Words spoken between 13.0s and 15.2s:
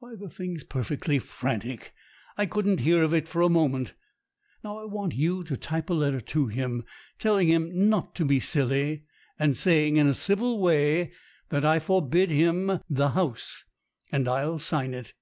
house; and I'll sign it."